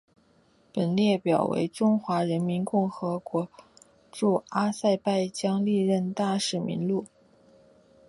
[0.73, 3.47] 本列表为中华人民共和国
[4.11, 7.05] 驻阿塞拜疆历任大使名录。